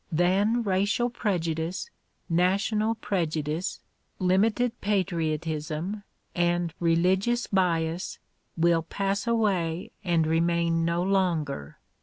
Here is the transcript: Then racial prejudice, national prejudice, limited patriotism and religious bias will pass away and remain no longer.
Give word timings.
Then 0.11 0.63
racial 0.63 1.11
prejudice, 1.11 1.91
national 2.27 2.95
prejudice, 2.95 3.81
limited 4.17 4.81
patriotism 4.81 6.01
and 6.33 6.73
religious 6.79 7.45
bias 7.45 8.17
will 8.57 8.81
pass 8.81 9.27
away 9.27 9.91
and 10.03 10.25
remain 10.25 10.83
no 10.85 11.03
longer. 11.03 11.77